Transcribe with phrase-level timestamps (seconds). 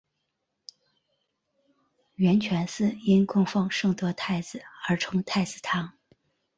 [2.15, 5.93] 圆泉寺因供奉圣德太子而称太子堂。